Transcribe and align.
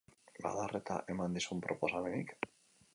Bada 0.45 0.63
arreta 0.69 0.97
eman 1.17 1.39
dizun 1.39 1.63
proposamenik? 1.69 2.37